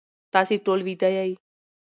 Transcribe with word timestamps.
تاسی 0.33 0.55
ټول 0.65 0.79
ویده 0.87 1.09
یی 1.17 1.31